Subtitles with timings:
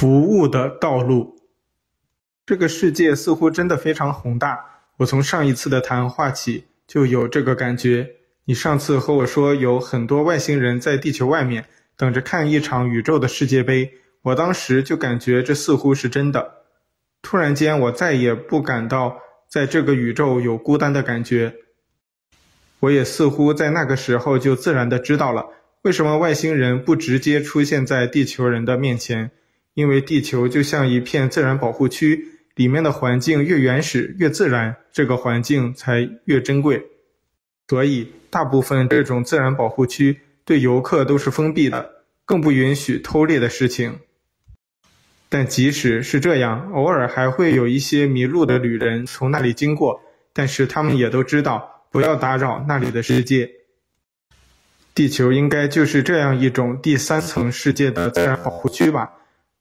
[0.00, 1.36] 服务的道路，
[2.46, 4.58] 这个世界似乎真的非常宏大。
[4.96, 8.08] 我从上一次的谈话起就有这个感觉。
[8.46, 11.66] 你上次和我说有很多外星人在地球外面
[11.98, 13.92] 等着看一场宇宙的世界杯，
[14.22, 16.50] 我当时就感觉这似乎是真的。
[17.20, 19.18] 突然间，我再也不感到
[19.50, 21.56] 在这个宇宙有孤单的感觉。
[22.78, 25.44] 我也似乎在那个时候就自然的知道了，
[25.82, 29.32] 为什么外星人不直接出现在地球人的面前。
[29.74, 36.84] 因为地球就像一片自然保护区，里面的环境越原始越自然，这个环境才越珍贵。
[37.68, 41.88] 所以，大部分这种自然保护区对游客都是封闭的，
[42.24, 43.98] 更不允许偷猎的事情。
[45.28, 50.00] 但即使是这样，偶尔还会有一些迷路的旅人从那里经过，
[50.32, 53.48] 但是他们也都知道不要打扰那里的世界。
[54.92, 59.12] 地球应该就是这样一种第三层世界的自然保护区吧。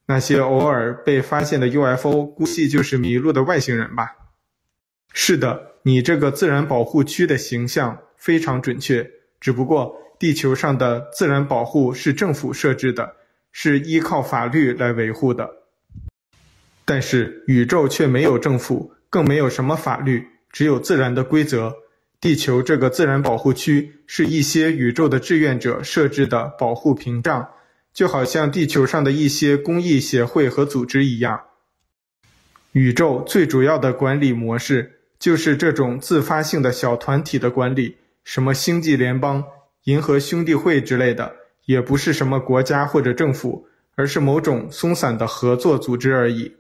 [0.10, 4.16] 那些偶尔被发现的 UFO，估计就是迷路的外星人吧？
[5.14, 9.08] 是的，你这个自然保护区的形象非常准确。
[9.40, 13.18] 只不过，地球上的自然保护是政府设置的，
[13.52, 15.48] 是依靠法律来维护的。
[16.86, 21.72] 但是，宇宙却没有政府，更没有什么法律，只有自然的规则。
[22.20, 27.48] 地球这个自然保护区是一些宇宙的志愿者设置的保护屏障。
[28.00, 31.38] 就好像地球上的一些公益协会和组织一样，
[32.72, 39.44] 宇宙最主要的管理模式就是这种自发性的小团体的管理，什么星际联邦、
[39.84, 46.56] 银河兄弟会之类的，也不是什么国家或者政府，而是某种松散的合作组织而已。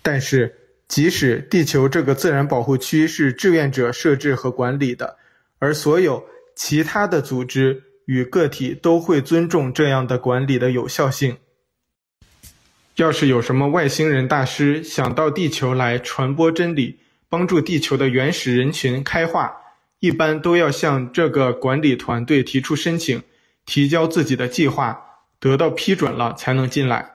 [0.00, 0.54] 但是，
[0.86, 5.16] 即使地球这个自然保护区是志愿者设置和管理的，
[5.58, 6.24] 而所有
[6.54, 11.36] 其他的组织，与个体都会尊重这样的管理的有效性。
[12.96, 19.56] 要是有什么外星人大师想到地球来传播真理，帮助地球的原始人群开化，
[20.00, 23.22] 一般都要向这个管理团队提出申请，
[23.64, 25.02] 提交自己的计划，
[25.40, 27.12] 得到批准了才能进来。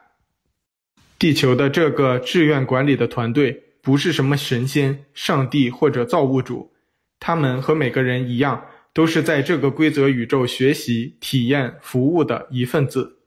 [1.19, 6.73] 地球的这个志愿管理的团队不是什么神仙、上帝或者造物主，
[7.19, 8.66] 他们和每个人一样。
[8.97, 13.18] 都是在这个规则宇宙学习、体验、服务的一份子。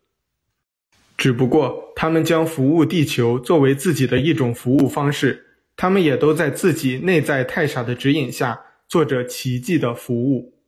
[1.16, 10.58] 只不过，他们将服务地球作为自己的一种服务方式，他们也都在自己内在太傻的指引下，做着奇迹的服务。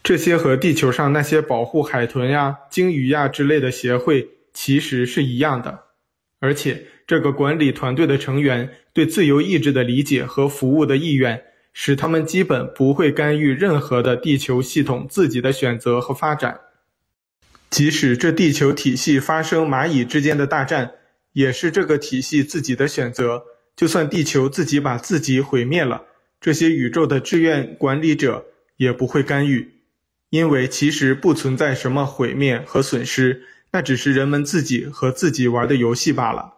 [0.00, 5.86] 这些和地球上那些保护海豚呀、鲸鱼呀之类的协会其实是一样的。
[6.38, 11.42] 而且，这个管理团队的成员对自由意志的理解和服务的意愿。
[11.72, 16.60] 使他们基本不会干预任何的地球系统自己的选择和发展，
[17.70, 20.92] 即使这地球体系发生蚂蚁之间的大战，
[21.32, 23.44] 也是这个体系自己的选择。
[23.76, 26.02] 就算地球自己把自己毁灭了，
[26.40, 28.44] 这些宇宙的志愿管理者
[28.76, 29.72] 也不会干预，
[30.28, 36.54] 因为其实不存在什么毁灭和损失，那只是人们自己和自己玩的游戏罢了。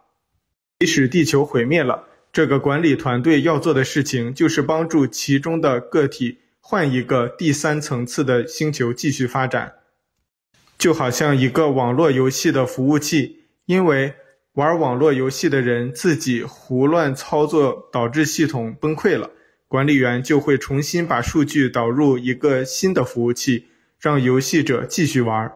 [0.80, 2.08] 即使地球毁灭了。
[2.32, 9.74] 这个管理团队要做的事情，就是帮助其中的个体换一个第三层次的星球继续发展，
[10.78, 13.40] 就好像一个网络游戏的服务器。
[13.66, 14.14] 因为
[14.54, 19.30] 玩网络游戏的人自己胡乱操作，导致系统崩溃了，
[19.68, 23.66] 管理员就会重新把数据导入一个新的服务器，
[24.00, 25.52] 让游戏者继续玩。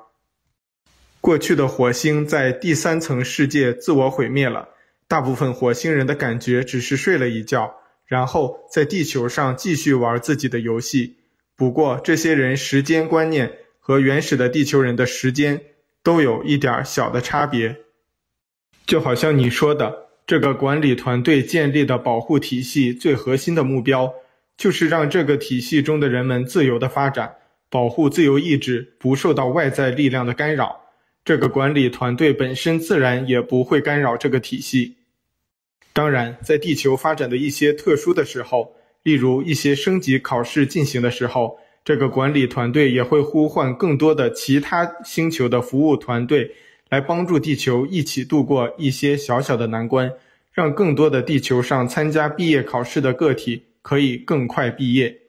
[1.23, 4.69] 过去的火星在第三层世界自我毁灭了。
[5.09, 11.17] 大部分火星人的感觉只是睡了一觉，然后在地球上继续玩自己的游戏。
[11.55, 15.61] 不过，这些人时间观念和原始的地球人的时间
[16.03, 17.77] 都有一点小的差别。
[18.85, 24.13] 就好像你说的，这个管理团队建立的保护体系最核心的目标，
[24.57, 27.37] 就是让这个体系中的人们自由的发展，
[27.71, 30.86] 保护自由意志不受到外在力量的干扰。
[31.27, 34.95] 这个管理团队本身自然也不会干扰这个体系。
[35.93, 46.49] 当然，在地球发展的一些特殊的时候，例如一些升级考试进行的时候，这个管理团队也会呼唤更多的其他星球的服务团队
[46.91, 50.09] 来帮助地球一起度过一些小小的难关，
[50.53, 55.23] 让更多的地球上参加毕业考试的个体可以更快毕业。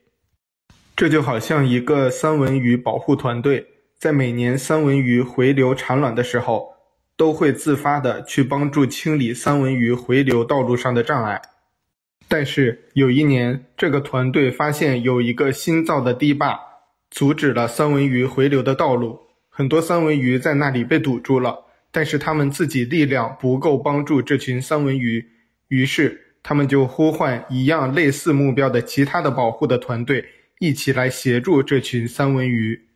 [0.95, 3.65] 这就好像一个三文鱼保护团队。
[3.97, 6.75] 在每年三文鱼回流产卵的时候，
[7.15, 11.41] 都会自发地去帮助清理三文鱼回流道路上的障碍。
[12.27, 16.59] 但是有一年，这个团队发现有一个新造的堤坝，
[17.09, 25.25] 阻止了三文鱼回流的道路，很多三文鱼在那里被堵住了，但是他们自己力量不够帮助这群三文鱼，
[25.69, 30.23] 于是他们就呼唤一样类似目标的其他的保护的团队，
[30.59, 32.86] 一起来协助这群三文鱼。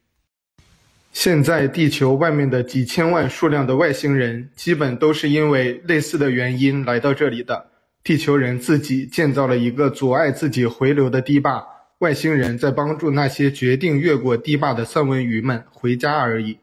[1.12, 7.68] 现在地球外面的几千万数量的外星人，基本都是因为类似的原因来到这里的。
[8.02, 11.64] 地球人自己建造了一个阻碍自己回流的堤坝，
[12.00, 16.58] 外星人在帮助那些决定越过堤坝的三文鱼们回家而已。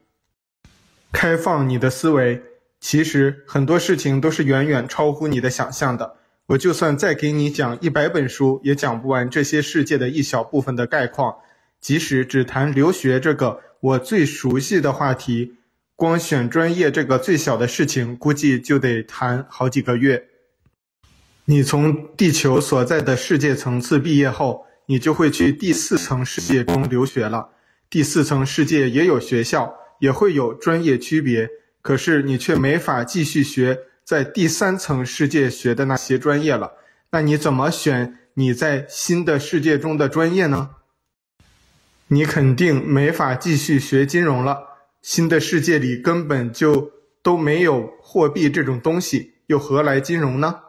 [1.13, 2.43] 开放你的思维，
[2.81, 6.17] 其实很多事情都是远远超乎你的想象的。
[6.47, 11.37] 我就算再给你讲一百本书，也讲不完这些世界的一小部分的概况。
[11.81, 13.61] 即使只谈留学这个。
[13.81, 15.55] 我最熟悉的话题，
[15.95, 20.25] 光选专业这个最小的事情，估计就得谈好几个月。
[21.45, 27.51] 你从地球所在的世界层次毕业后，你就会去第四层世界中留学了。
[27.89, 31.49] 第四层世界也有学校，也会有专业区别，
[31.81, 36.73] 可是你却没法继续学在第三层世界学的那些专业了。
[37.13, 40.71] 那你怎么选你在新的世界中的专业呢？
[42.11, 44.59] 你肯定没法继续学金融了。
[45.03, 46.91] 新的世界里根本就
[47.23, 50.61] 都没有货币这种东西，又何来金融呢？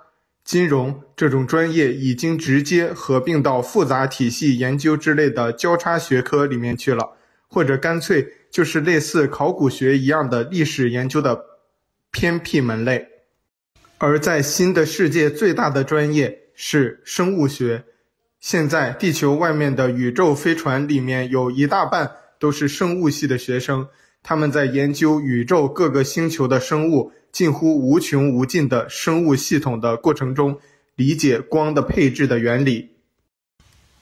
[0.43, 11.39] 金融这种专业已经直接合并到复杂体系研究之类的交叉学科里面去了，或者干脆就是类似考古学一样的历史研究的
[12.11, 13.07] 偏僻门类。
[13.97, 17.85] 而在新的世界最大的专业是生物学。
[18.39, 23.87] 现在地球外面的宇宙飞船里面有一大半都是生物系的学生，
[24.23, 30.57] 他们在研究宇宙各个星球的生物近乎无穷无尽的生物系统的过程中，
[30.95, 32.91] 理解光的配置的原理。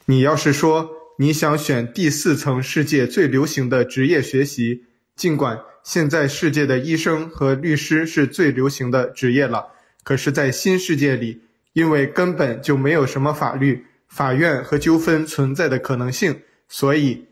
[0.06, 0.88] 你要是说
[1.18, 4.84] 你想选第四层世界最流行的职业学习，
[5.16, 9.72] 尽管现在世界的医生和律师是最流行的职业了，
[10.04, 11.42] 可是，在新世界里，
[11.72, 13.84] 因为根本就没有什么法律。
[14.08, 17.26] 法院和纠纷存在的可能性，所以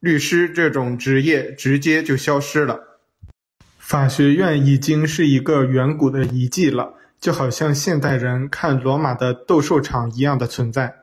[0.00, 2.80] 律师这种职业直接就消失了。
[3.78, 10.94] 法学院已经是一个远古的遗迹了，就好像现代人看罗马的斗兽场一样的存在。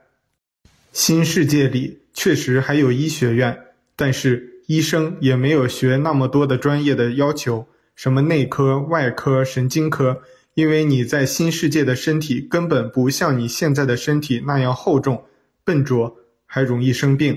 [0.92, 3.56] 新世界里确实还有医学院，
[3.94, 10.20] 但是医生也没有学那么多的专业的要求，什么内科、外科、神经科。
[10.60, 15.24] 因为你在新世界的身体根本不像你现在的身体那样厚重、
[15.64, 17.34] 笨拙，还容易生病。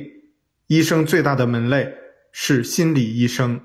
[0.68, 1.94] 医生最大的门类
[2.34, 3.62] 是心理医生。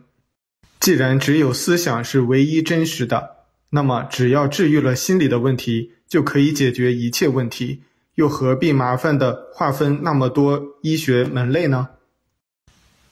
[0.78, 3.31] 既然只有思想是唯一真实的，
[3.70, 7.82] 那么只要治愈了心理的问题，就可以解决一切问题，
[8.14, 11.88] 又何必麻烦的划分那么多医学门类呢？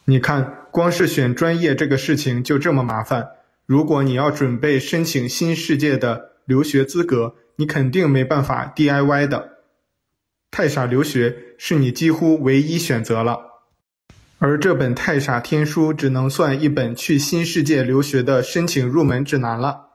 [0.04, 3.31] 你看，光是选专业这个事情就这么麻烦。
[3.66, 9.58] 如果你要准备申请新世界的留学资格，你肯定没办法 DIY 的。
[10.50, 13.38] 太傻留学是你几乎唯一选择了，
[14.38, 19.88] 而这本太傻天书只能算一本去新世界留学的申请入门指南了。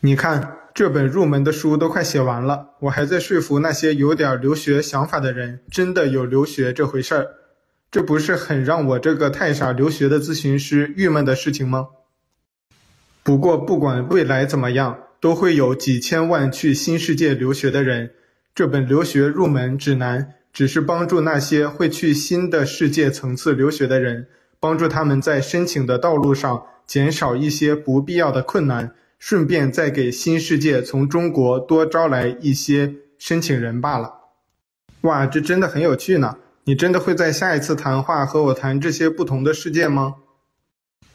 [0.00, 7.26] 你看，这本入门的书都快写完了，我还在说服那些有点留学想法的人，真的有留学这回事儿，
[7.90, 11.88] 这不是很让我这个太傻留学的咨询师郁闷的事情吗？
[13.22, 18.10] 不过，不管未来怎么样，都会有几千万去新世界留学的人。
[18.56, 24.26] 这本留学入门指南只是帮助那些会去新的世界层次留学的人，
[24.58, 34.12] 帮助他们在申请的道路上减少一些不必要的困难，顺便再给新世界从中国多招来一些申请人罢了。
[35.02, 36.36] 哇，这真的很有趣呢！
[36.64, 40.16] 你真的会在下一次谈话和我谈这些不同的世界吗？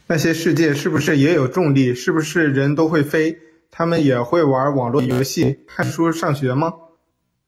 [0.07, 1.93] 那些世界是不是也有重力？
[1.93, 3.37] 是不是人都会飞？
[3.71, 6.73] 他们也会玩网络游戏、看书、上学吗？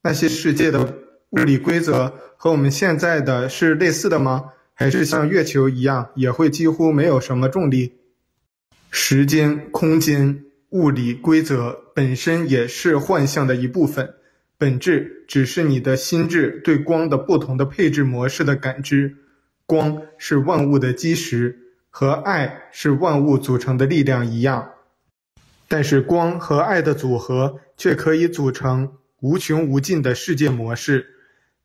[0.02, 0.98] 那些世界的
[1.30, 4.52] 物理规则和我们现在的是类似的吗？
[4.74, 7.94] 还是像月球一样，也会几乎没有什么重力？
[8.90, 14.14] 时间、空间、物理规则本身也是幻象的一部分，
[14.56, 19.16] 本质只是你的心智对光的不同的配置模式的感知。
[19.66, 21.66] 光是万物的基石。
[21.92, 24.70] 和爱是万物组成的力量一样，
[25.72, 31.06] 但是光和爱的组合却可以组成无穷无尽的世界模式。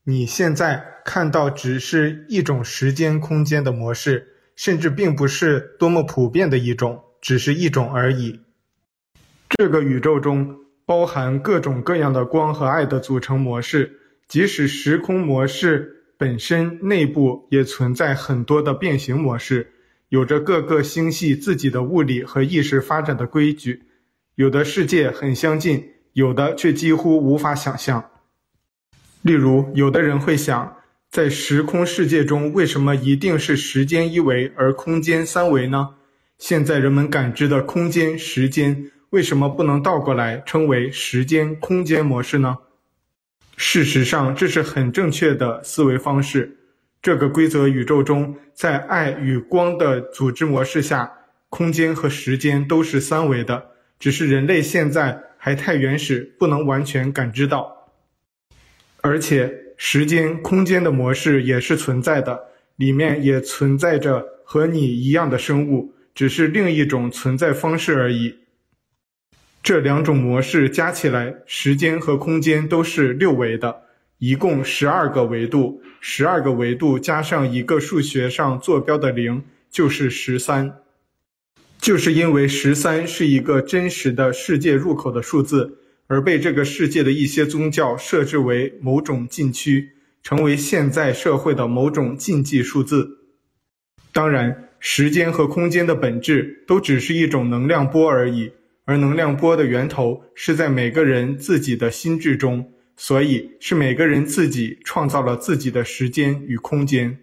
[0.04, 8.38] 你现在看到只是一种时间空间的模式，甚至并不是多么普遍的一种，只是一种而已。
[9.48, 13.98] 这个宇宙中包含各种各样的光和爱的组成模式，
[14.28, 19.72] 即使时空模式本身内部也存在很多的变形模式。
[20.08, 23.82] 有着各个星系自己的物理和意识发展的规矩，
[24.36, 28.10] 有的世界很相近，有的却几乎无法想象。
[29.22, 30.76] 例如，有的人会想，
[31.10, 35.88] 在时空世界中，为什么一定是时间一维而空间三维呢？
[36.36, 42.58] 现在人们感知的空间、时间，为什么不能倒过来称为时间空间模式呢？
[43.56, 46.58] 事实上，这是很正确的思维方式。
[47.00, 51.10] 这个规则宇宙中，在爱与光的组织模式下，
[51.48, 57.90] 空间和时间都是三维的，只是人类现在还太原始，不能完全感知到。
[59.00, 68.36] 而且，时间空间的模式也是存在的，里面也存在着和你一样的生物，只是另一种存在方式而已。
[69.62, 73.82] 这两种模式加起来，时间和空间都是六维的。
[74.18, 80.74] 一共十二个维度，十二个维度加上一个数学上坐标的零，就是十三。
[81.80, 89.90] 就是因为十三是一个真实的世界入口的数字，而被这个世界的一些宗教设置为某种禁区，
[90.22, 93.18] 成为现在社会的某种禁忌数字。
[94.12, 98.50] 当然，时间和空间的本质都只是一种能量波而已，
[98.84, 102.72] 而能量波的源头是在每个人自己的心智中。
[102.98, 107.18] 所以是每个人自己创造了自己的时间与空间。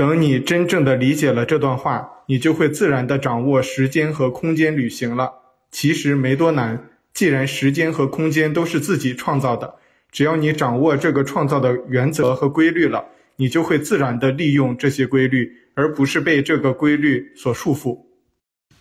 [0.00, 5.30] 等你真正的理解了这段话，你就会自然的掌握时间和空间旅行了。
[5.70, 9.74] 其实没多难，既然时间和空间都是自己创造的，
[10.10, 13.04] 只要你掌握这个创造的原则和规律了，
[13.36, 18.06] 你就会自然的利用这些规律，而不是被这个规律所束缚。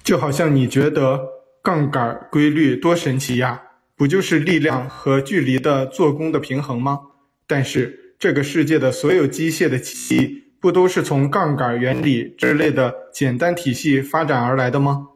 [0.01, 1.19] 就好像你觉得
[1.61, 3.61] 杠杆规律多神奇呀！
[3.97, 6.97] 不就是力量和距离的做功的平衡吗？
[7.45, 15.07] 但是这个世界的所有机械的体系，不都是从杠杆原理之类的简单体系发展而来的吗？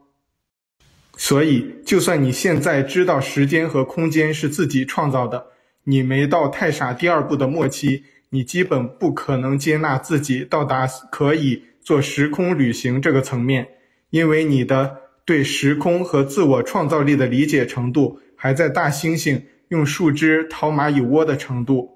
[1.15, 5.47] 所以，就算你现在知道时间和空间是自己创造的，
[5.83, 13.67] 你没到太傻第二步的末期，你基本不可能接纳自己到达可以做时空旅行这个层面，
[14.09, 18.19] 因为你的对时空和自我创造力的理解程度。
[18.35, 21.92] 还在大猩猩用树枝掏蚂蚁窝的程度，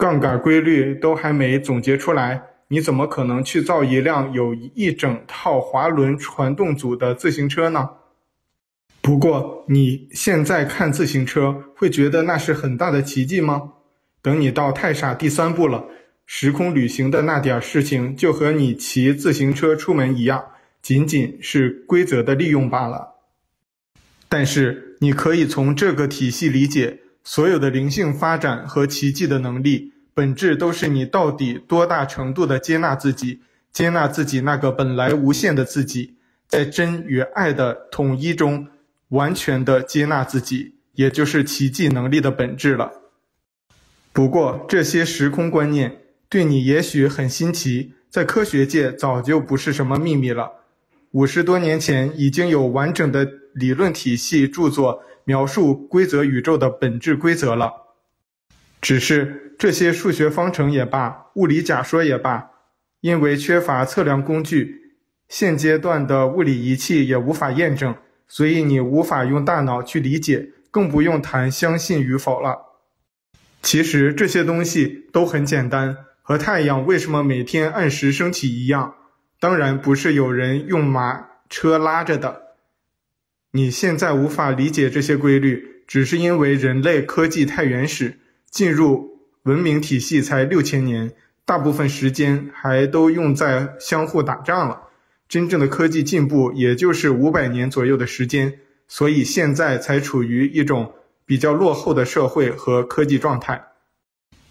[0.00, 7.90] 杠杆规律都还没总结出来，你怎么可能去造一辆有一整套滑轮传动组的自行车呢？
[9.02, 13.74] 不过你现在看自行车，会觉得那是很大的奇迹吗？
[14.22, 15.84] 等你到太傻第三步了，
[16.24, 20.42] 时空旅行的那点事情，就和你骑自行车出门一样，
[20.80, 23.16] 仅仅是规则的利用罢了。
[24.30, 27.00] 但是你可以从这个体系理解，
[27.32, 33.40] 所有的灵性发展和奇迹的能力，本质都是你到底多大程度的接纳自己，
[33.72, 36.16] 接纳自己那个本来无限的自己，
[36.48, 38.66] 在真与爱的统一中，
[39.10, 42.90] 完全的接纳自己，也就是奇迹能力的本质了。
[44.12, 50.50] 不过这些时空观念对你也许很新奇，在科学界早就不是什么秘密了。
[51.12, 57.70] 五十多年前已经有完整的理论体系著作描述规则宇宙的本质规则了，
[58.80, 62.50] 只是这些数学方程也罢，物理假说也罢，
[63.00, 64.96] 因为缺乏测量工具，
[65.28, 67.94] 现阶段的物理仪器也无法验证，
[68.26, 72.58] 所以你无法用大脑去理解，更不用谈相信与否了。
[73.62, 78.96] 其实这些东西都很简单，和太阳为什么每天按时升起一样。
[79.38, 82.49] 当然不是有人用马车拉着的。
[83.52, 91.12] 你现在无法理解这些规律，只是因为人类科技太原始，进入文明体系才六千年，
[91.44, 94.82] 大部分时间还都用在相互打仗了。
[95.28, 100.92] 真正的科技进步也就是五百年左右的时间，所以现在才处于一种
[101.26, 103.64] 比较落后的社会和科技状态。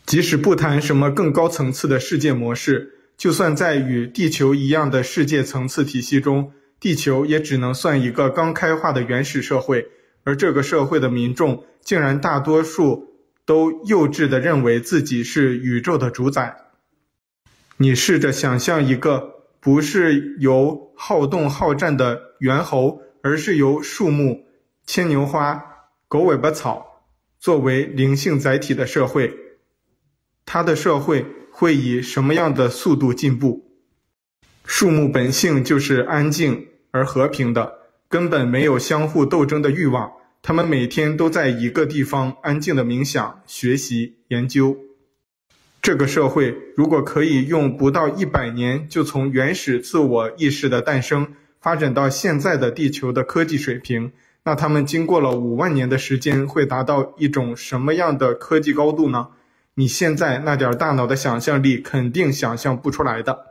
[0.06, 2.96] 即使不谈什么更高层次的世界模式。
[3.18, 9.88] 就算在与地球一样的世界层次体系中，地球也只能算一个刚开化的原始社会，
[10.24, 16.56] 而这个社会的民众竟然大多数都幼稚地认为自己是宇宙的主宰。
[17.78, 24.46] 你试着想象一个不是由好动好战的猿猴，而是由树木、
[24.86, 25.64] 牵牛花、
[26.08, 27.04] 狗尾巴草
[27.40, 29.34] 作为灵性载体的社会，
[30.46, 31.26] 它的社会。
[31.52, 33.69] 会以什么样的速度进步？
[34.72, 40.12] 树木本性就是安静而和平的，根本没有相互斗争的欲望。
[40.44, 44.78] 他们每天都在一个地方安静的冥想、学习、研究。
[45.82, 54.12] 这个社会如果可以用不到一百年就从原始自我意识的诞生发展到现在的地球的科技水平，
[54.44, 59.30] 那他们经过了五万年的时间会达到一种什么样的科技高度呢？
[59.74, 63.49] 你现在那点大脑的想象力肯定想象不出来的。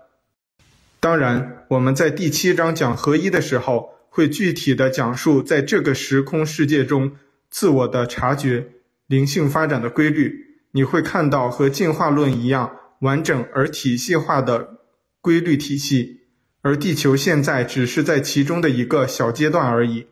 [1.00, 7.12] 当然，我们在第七章讲合一的时候，会具体的讲述在这个时空世界中
[7.50, 8.66] 自我的察觉、
[9.06, 10.46] 灵性发展的规律。
[10.72, 14.78] 你会看到和进化论一样完整而体系化的
[15.20, 16.22] 规律体系，
[16.62, 20.06] 而地球现在只是在其中的一个小阶段而已。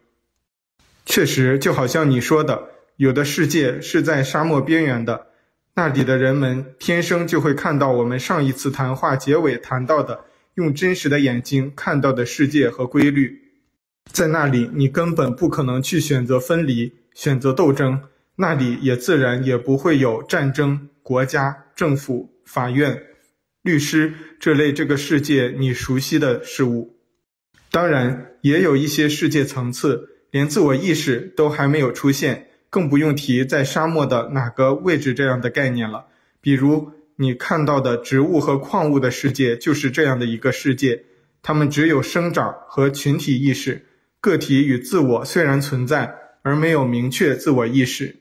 [1.05, 5.27] 确实，就好像你说的，有的世界是在沙漠边缘的，
[5.75, 10.21] 那里的人们天生就会看到我们上一次谈话结尾谈到的。
[10.57, 13.43] 用真实的眼睛看到的世界和规律，
[14.11, 18.01] 在那里你根本不可能去选择分离、选择斗争，
[18.37, 23.03] 那里也自然也不会有战争、国家、政府、法院、
[23.61, 26.97] 律师这类这个世界你熟悉的事物。
[27.71, 36.07] 当然，也有一些世界层次，连自我意识都还没有出现，更不用提在沙漠的哪个位置这样的概念了，
[36.41, 36.96] 比如。
[37.19, 41.05] 你看到的植物和矿物的世界就是这样的一个世界，
[41.43, 43.87] 它们只有生长和群体意识，
[44.21, 48.17] 个体与自我虽然存在，而没有明确自我意识。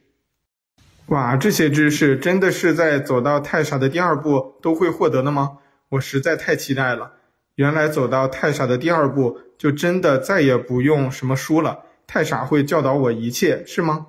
[1.08, 5.58] 哇，这些知识真的是在走到太傻的第二步都会获得的吗？
[5.90, 7.12] 我实在太期待了。
[7.56, 14.08] 原来走到太傻的第二步，就真的再也不用什么书了，太傻会教导我一切，是吗？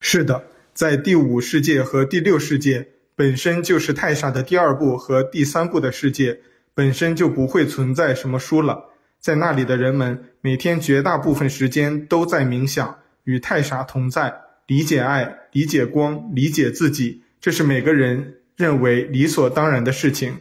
[0.00, 2.88] 是的，在第五世界和第六世界。
[3.14, 6.40] 本身就是太傻的第二部和第三部的世界，
[6.74, 8.90] 本身就不会存在什么书了。
[9.20, 14.34] 在那里的人们每天绝大部分时间都在冥想，与太傻同在，
[14.66, 20.38] 理解爱，理解光，理解自己，这是每个人认为理所当然的事情。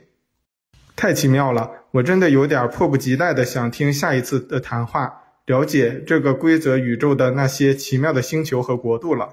[0.96, 5.14] 太奇妙了，我真的有点迫不及待的想听下一次的谈话，
[5.46, 9.30] 了解这个规则宇宙的那些奇妙的星球和国度了。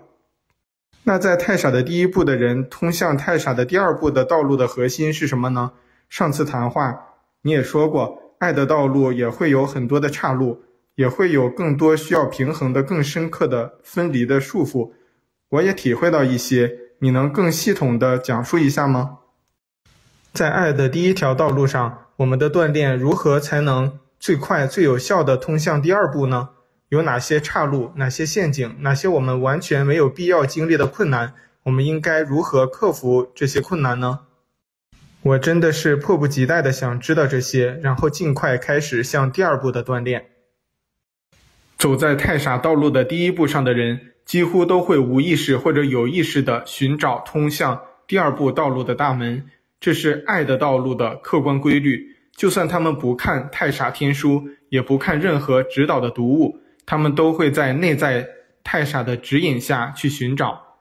[1.08, 5.72] 那在太傻的第一步的人通向太傻的第二步的道路的核心是什么呢？
[6.10, 10.62] 上次谈话你也说过，爱的道路也会有很多的岔路，
[10.96, 14.92] 也会有更多需要平衡的、更深刻的分离的束缚。
[15.48, 19.20] 我也体会到一些，你能更系统地讲述一下吗？
[20.34, 26.50] 在爱的第一条道路上，我们的锻炼如何才能最快、最有效地通向第二步呢？
[26.88, 27.92] 有哪些岔路？
[27.96, 28.76] 哪些陷阱？
[28.80, 31.34] 哪些我们完全没有必要经历的困难？
[31.64, 34.20] 我们应该如何克服这些困难呢？
[35.20, 40.28] 我真的是迫不及待的想知道这些，然后尽快开始向第二步的锻炼。
[41.76, 49.44] 走在太傻道路的第一步上的人，几乎都会无意识或者有意识地寻找通向第二步道路的大门，
[49.78, 52.16] 这是爱的道路的客观规律。
[52.34, 56.58] 就算他们不看太傻天书，也不看任何指导的读物。
[56.88, 58.26] 他们都会在内在
[58.64, 60.78] 太傻的指引下去寻找。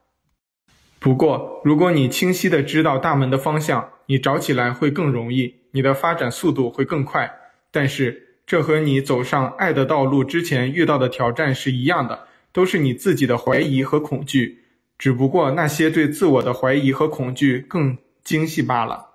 [0.99, 7.29] 不过，如果你清晰的知道大门的方向，你找起来会更容易，你的发展速度会更快。
[7.71, 14.63] 但是，这和你走上爱的道路之前遇到的挑战是一样的，都是你自己的怀疑和恐惧，
[14.97, 19.07] 只不过那些对自我的怀疑和恐惧更精细罢了。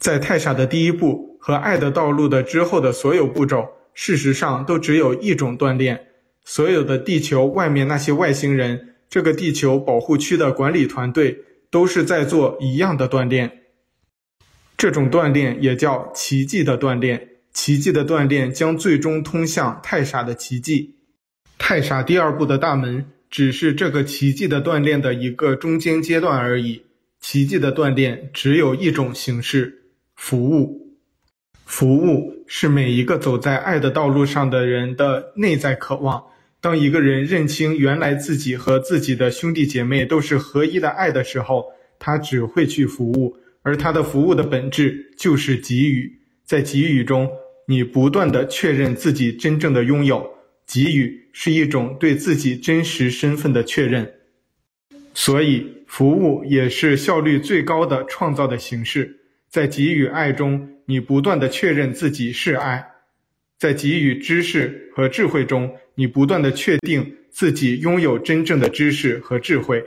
[0.00, 3.68] 在太傻的第一步和爱的道路的之后的所有步骤。
[3.98, 6.08] 事实上，都只有一种锻炼。
[6.44, 11.38] 所有的地球外面那些外星人，这个地球保护区的管理团队，
[11.70, 13.62] 都是在做一样的锻炼。
[14.76, 17.30] 这种锻炼也叫奇迹的锻炼。
[17.54, 20.96] 奇迹的锻炼将最终通向太傻的奇迹。
[21.56, 26.82] 太傻第二步的大门，只是这个奇迹的锻炼的一个中间阶段而已。
[27.18, 30.85] 奇迹的锻炼只有一种形式：服务。
[31.66, 36.24] 服务是每一个走在爱的道路上的人的内在渴望。
[36.60, 41.66] 当一个人认清原来自己和自己的兄弟姐妹都是合一的爱的时候，
[41.98, 46.20] 他只会去服务，而他的服务的本质就是给予。
[46.44, 47.28] 在给予中，
[47.66, 50.24] 你不断地确认自己真正的拥有。
[50.66, 54.08] 给予是一种对自己真实身份的确认，
[55.14, 59.20] 所以服务也是效率最高的创造的形式。
[59.48, 62.80] 在给予爱中，你不断的确认自己是爱；
[63.58, 69.84] 在给予知识和智慧中，你不断的确定自己拥有真正的知识和智慧。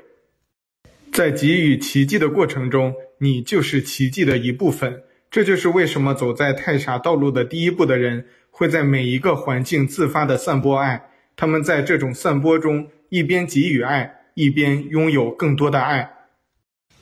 [1.12, 5.02] 在给予奇迹的过程中，你就是奇迹的一部分。
[5.32, 11.10] 这就是为什么走在太傻道路的第一步的人，会在每一个环境自发的散播爱。
[11.36, 16.10] 他们在这种散播中，一边给予爱，一边拥有更多的爱。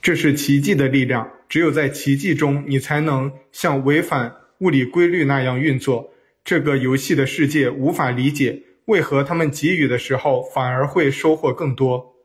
[0.01, 6.13] 这是奇迹的力量，只有在奇迹中，你才能像违反物理规律那样运作。
[6.43, 12.15] 这个游戏的世界无法理解，为何他们给予的时候反而会收获更多。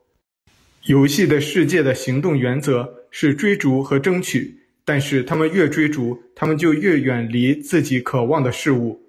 [0.85, 9.01] 游戏的世界的行动原则是追逐和争取，但是他们越追逐，他们就越远离自己渴望的事物。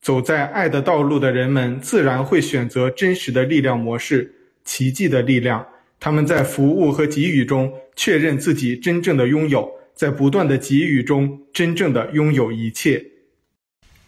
[0.00, 4.32] 走在爱的道路的人们，自然会选择真实的力量模式，
[4.64, 5.66] 奇迹的力量。
[5.98, 13.04] 他们在服务和给予中确认自己真正的拥有，在不断的给予中真正的拥有一切。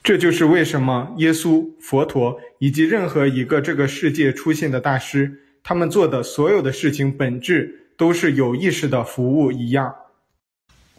[0.02, 9.94] 这就是为什么耶稣、佛陀以及任何一个这个世界出现的大师，他们做的所有的事情本质都是有意识的服务一样。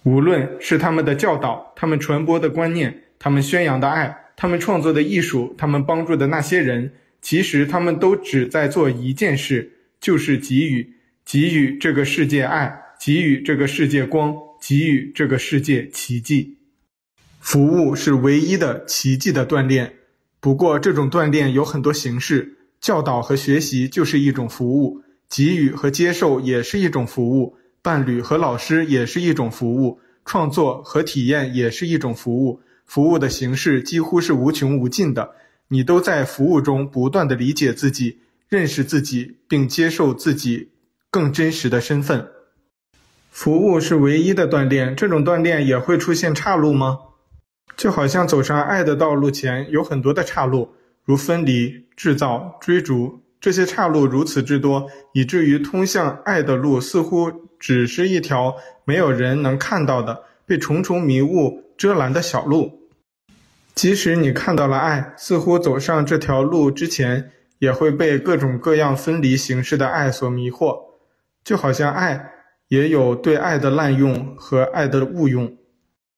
[0.03, 4.15] 无论是他们的教导、他们传播的观念、他们宣扬的爱。
[4.35, 9.69] 他们创作的艺术，他们帮助的那些人，其实他们都只在做一件事，
[9.99, 10.93] 就是给予，
[11.25, 16.57] 给予这个世界爱，给予这个世界光，给予这个世界奇迹。
[17.39, 19.93] 服务是唯一的奇迹的锻炼。
[20.39, 32.61] 不过，这种锻炼有很多形式，教导和学习就是一种服务，给予和接受也是一种服务，伴侣和老师也是一种服务，创作和体验也是一种服务。
[32.85, 35.31] 服务的形式几乎是无穷无尽的，
[35.67, 40.71] 你都在服务中不断地理解自己、认识自己，并接受自己
[41.11, 42.27] 更真实的身份。
[43.29, 46.97] 服务是唯一的锻炼，这种锻炼也会出现岔路吗？
[47.77, 50.73] 就好像走上爱的道路前有很多的岔路，
[51.05, 62.89] 如分离、制造、追逐，这些岔路如此之多，以至于通向爱的路似乎只是一条没有人能看到的、被重重迷雾遮拦的小路。
[63.75, 70.75] 即使你看到了爱，似乎走上这条路之前，也会被各种各样分离形式的爱所迷惑。
[71.43, 72.31] 就好像爱
[72.67, 75.55] 也有对爱的滥用和爱的误用。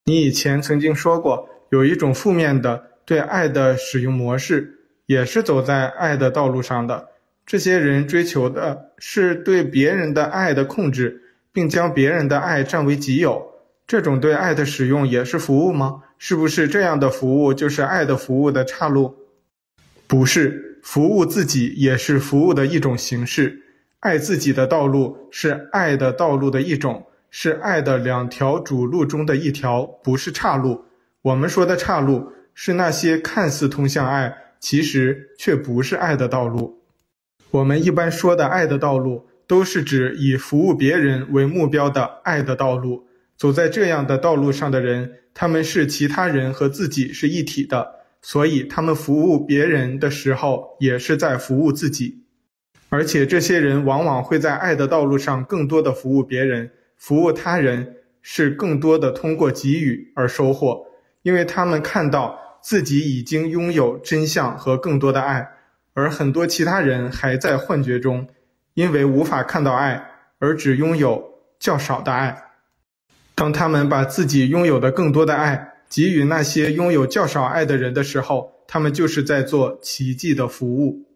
[0.04, 7.08] 你以前曾经说过，有一种负面的对爱的使用模式，也是走在爱的道路上的。
[7.46, 13.52] 这些人追求的是对别人的爱的控制，并将别人的爱占为己有。
[13.86, 16.02] 这种对爱的使用也是服务吗？
[16.18, 19.16] 是不是这样的服务就是爱的服务的岔路？
[20.06, 23.62] 不是，服务自己也是服务的一种形式。
[24.00, 30.84] 爱自己的道路是爱的道路的一种，是爱的两条主路中的一条，不是岔路。
[31.22, 36.82] 我们说的岔路是那些看似通向爱，其实却不是爱的道路。
[37.52, 43.06] 我们一般说的爱的道路，都是指以服务别人为目标的爱的道路。
[43.36, 52.24] 走在这样的道路上的人，他们是其他人和自己是一体的，所以他们服务别人的时候，也是在服务自己。
[52.88, 60.86] 而且这些人往往会在爱的道路上更多的服务别人，服务他人是更多的通过给予而收获，
[61.22, 65.48] 因为他们看到自己已经拥有真相和更多的爱，
[65.94, 68.28] 而很多其他人还在幻觉中，
[68.74, 70.06] 因为无法看到爱，
[70.38, 71.24] 而只拥有
[71.58, 72.44] 较少的爱。
[73.34, 81.06] 当他们把自己拥有的更多的爱给予那些拥有较少爱的人的时候，他们就是在做奇迹的服务。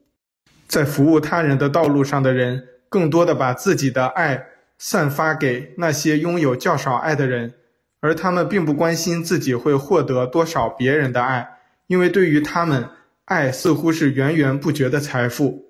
[0.69, 7.55] 在服务他人的道路上的人，更多的把自己的爱散发给那些拥有较少爱的人，
[8.01, 11.49] 而他们并不关心自己会获得多少别人的爱，
[11.87, 12.87] 因为对于他们，
[13.25, 15.65] 爱似乎是源源不绝的财富。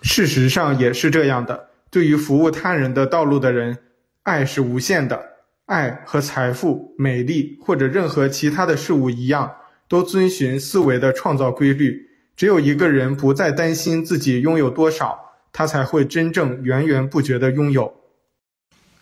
[0.00, 3.76] 事实上也是这样的，对于服务他人的道路的人，
[4.22, 5.31] 爱是无限的。
[5.72, 9.50] 爱和财富、美丽或者任何其他的事物一样，
[9.88, 12.10] 都遵循思维的创造规律。
[12.36, 15.18] 只有一个人不再担心自己拥有多少，
[15.50, 17.94] 他才会真正源源不绝地拥有。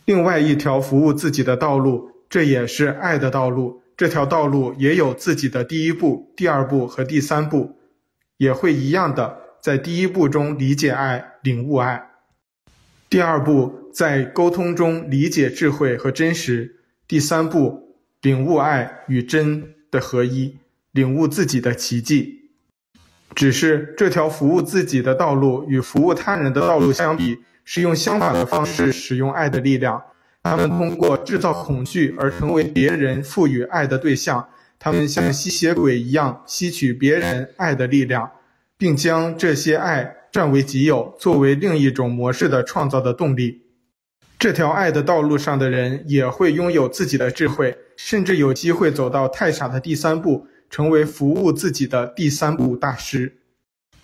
[0.05, 3.83] 另外一条服务自己的道路，这也是爱的道路。
[3.97, 7.77] 这条道路也有自己的第一步、第二步和第三步，
[8.39, 12.10] 也会一样的在第一步中理解爱、领悟爱。
[13.11, 16.77] 第二步，在沟通中理解智慧和真实；
[17.09, 20.59] 第三步，领悟爱与真的合一，
[20.92, 22.53] 领悟自己的奇迹。
[23.35, 30.01] 只是这条服务自己的道路与服务他人的道路相比，是用相反的方式使用爱的力量。
[30.44, 38.31] 他们通过制造恐惧而成为别人赋予爱的对象，他们像吸血鬼一样吸取别人爱的力量，
[38.79, 40.14] 并将这些爱。
[40.33, 43.62] 占为己有，作为另一种模式的创造的动力。
[44.38, 53.37] 这条爱的道路上的人也会拥有自己的智慧，甚至有机会走到太傻的第三步，成为服务自己的第三步大师。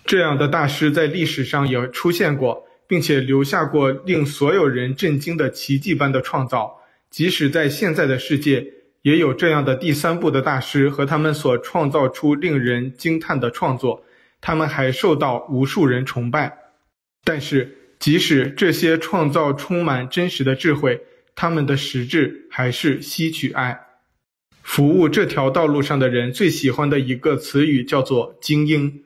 [0.05, 6.81] 这样的大师在历史上也出现过，并且留下过令所有人震惊的奇迹般的创造。
[7.11, 8.67] 即使在现在的世界，
[9.03, 14.03] 也有这样的第三步的大师和他们所创造出令人惊叹的创作，
[14.47, 16.57] 他们还受到无数人崇拜。
[17.25, 21.01] 但是，即使这些创造充满真实的智慧，
[21.35, 23.81] 他们的实质还是吸取爱。
[24.63, 29.03] 服务这条道路上的人最喜欢的一个词语叫做“精英”，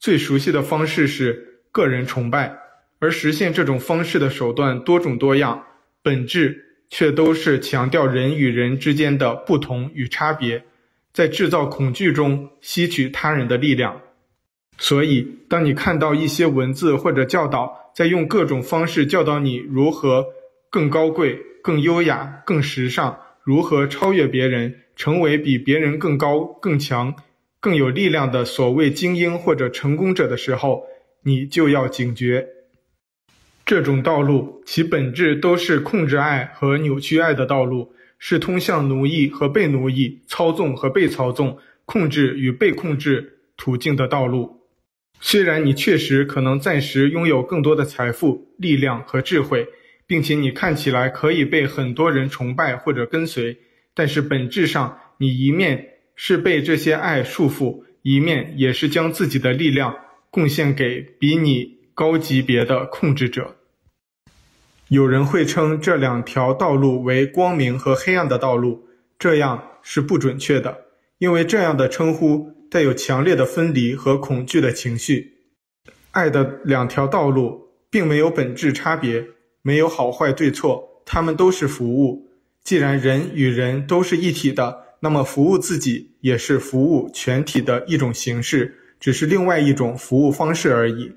[0.00, 2.56] 最熟悉的方式是个人崇拜，
[2.98, 5.66] 而实现这种方式的手段多种多样，
[6.02, 10.64] 本质却都是强调人与人之间的不同与差别，
[11.12, 14.00] 在制造恐惧中吸取他人的力量。
[14.82, 20.26] 所以，当你看到一些文字或者教导在用各种方式教导你如何
[20.70, 27.14] 更高贵、更优雅、更时尚，如何超越别人，成为比别人更高、更强、
[27.60, 30.82] 更有力量的所谓精英或者成功者的时候，
[31.22, 32.44] 你就要警觉。
[33.64, 44.58] 这种道路，其本质都是控制爱和扭曲爱的道路，是通向奴役和被奴役、操纵和被操纵、控制与被控制途径的道路。
[45.24, 49.68] 虽然你确实可能暂时拥有更多的财富、力量和智慧，
[50.04, 53.56] 并且你看起来可以被很多人崇拜或者跟随，
[53.94, 59.96] 但是本质上，你一面是被这些爱束缚，一面也是将自己的力量
[60.28, 63.54] 贡献给比你高级别的控制者。
[64.88, 68.88] 有人会称这两条道路为光明和黑暗的道路，
[69.20, 70.78] 这样是不准确的，
[71.18, 75.34] 因为这样的称呼带有强烈的分离和恐惧的情绪。
[76.12, 79.26] 爱的两条道路并没有本质差别，
[79.60, 82.30] 没有好坏对错，他们都是服务。
[82.64, 91.12] 既然人与人都是一体的，那么服务自己也是服务全体的一种形式，只是另外一种服务方式而已。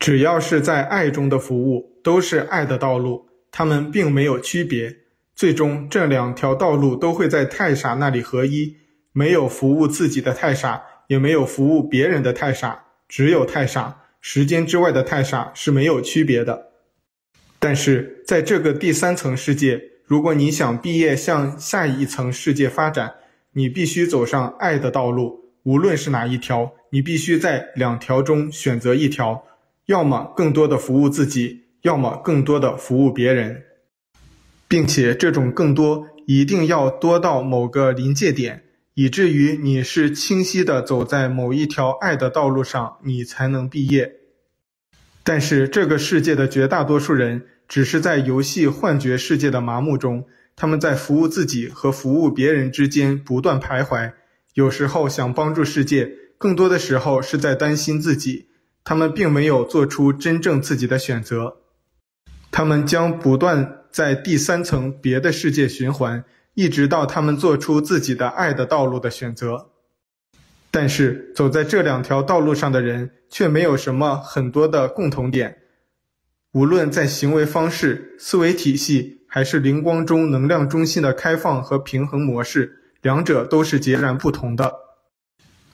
[0.00, 4.96] 只要是在爱中的服务，都是爱的道路，他们并没有区别。
[5.36, 8.76] 最终，这两条道路都会在太傻那里合一。
[9.16, 14.02] 没有服务自己的太傻，也没有服务别人的太傻，只有太傻。
[14.20, 16.66] 时间之外的太傻是没有区别的。
[17.58, 23.14] 但是在这个第三层世界，如果你想毕业向下一层世界发展，
[23.52, 25.46] 你必须走上爱的道路。
[25.62, 29.46] 无论是哪一条，你必须在两条中选择一条，
[29.86, 33.62] 要么更多的服务自己，要么更多的服务别人，
[34.68, 38.64] 并且这种更多一定要多到某个临界点。
[38.98, 44.10] 以至于你是清晰地走在某一条爱的道路上，你才能毕业。
[45.22, 50.24] 但是这个世界的绝大多数人只是在游戏幻觉世界的麻木中，
[50.56, 54.14] 他们在服务自己和服务别人之间不断徘徊。
[54.54, 58.46] 有时候想帮助世界，更多的时候是在担心自己。
[58.82, 61.58] 他们并没有做出真正自己的选择，
[62.50, 66.24] 他们将不断在第三层别的世界循环。
[66.56, 69.72] 一直到他们做出自己的爱的道路的选择，
[70.70, 75.54] 但是走在这两条道路上的人却没有什么很多的共同点，
[76.52, 84.72] 无论在行为方式、思维体系，还是灵光中能量中心的开放和平衡模式，两者都是截然不同的。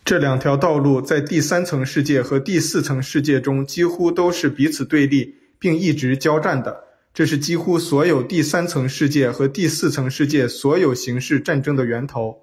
[0.04, 6.91] 这两条道路在第三层世界和第四层世界中几乎都是彼此对立，并一直交战的。
[7.14, 12.38] 这是几乎所有第三层世界和第四层世界所有形式战争的源头。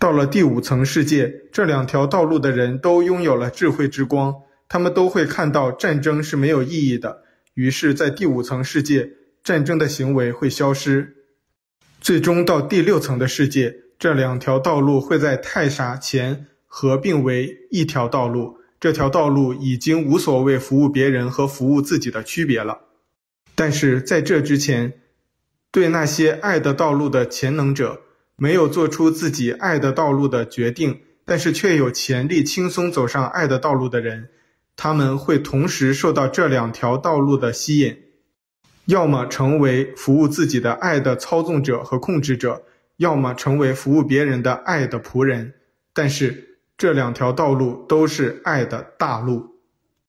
[0.00, 4.34] 到了第五层世界，这两条道路的人都拥有了智慧之光，
[4.68, 7.22] 他们都会看到战争是没有意义的。
[7.54, 9.10] 于是，在第五层世界，
[9.44, 11.14] 战争的行为会消失。
[12.00, 18.58] 最终到第六层的世界，这两条道路会在太傻前合并为一条道路。
[18.80, 22.83] 这条道路已经无所谓服务别人和服务自己的区别了。
[23.54, 24.94] 但是在这之前，
[25.70, 28.00] 对那些爱的道路的潜能者，
[28.36, 34.28] 没有做出自己爱的道路的决定，但是却有潜力轻松走上爱的道路的人，
[34.76, 37.96] 他们会同时受到这两条道路的吸引，
[38.86, 42.64] 要么成为服务自己的爱的操纵者和控制者，
[42.96, 45.54] 要么成为服务别人的爱的仆人。
[45.92, 49.53] 但是这两条道路都是爱的大路。